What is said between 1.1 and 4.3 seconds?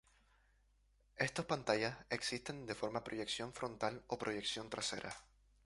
Estos pantallas existen de forma proyección frontal o